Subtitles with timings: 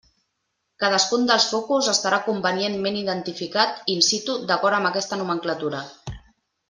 [0.83, 5.85] Cadascun dels focus estarà convenientment identificat in situ d'acord amb aquesta nomenclatura.